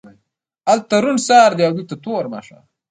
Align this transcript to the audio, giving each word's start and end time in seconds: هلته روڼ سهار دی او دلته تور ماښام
هلته 0.69 0.95
روڼ 1.03 1.17
سهار 1.27 1.51
دی 1.57 1.63
او 1.67 1.73
دلته 1.77 1.95
تور 2.03 2.23
ماښام 2.33 2.63